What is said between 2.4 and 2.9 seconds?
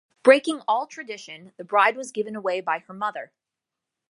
by